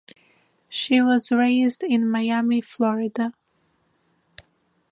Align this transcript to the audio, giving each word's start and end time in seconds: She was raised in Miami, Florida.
She 0.67 0.99
was 0.99 1.31
raised 1.31 1.83
in 1.83 2.09
Miami, 2.09 2.59
Florida. 2.59 3.33